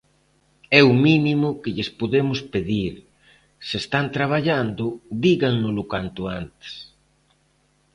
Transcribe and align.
É 0.79 0.81
o 0.91 0.93
mínimo 1.05 1.49
que 1.61 1.73
lles 1.75 1.89
podemos 1.99 2.39
pedir; 2.53 2.93
se 3.67 3.75
están 3.83 4.05
traballando, 4.17 4.85
dígannolo 5.23 5.83
canto 5.93 6.21
antes. 6.41 6.73